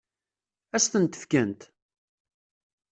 [0.75, 1.61] Ad s-tent-fkent?